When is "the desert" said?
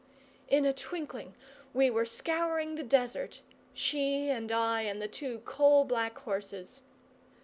2.73-3.41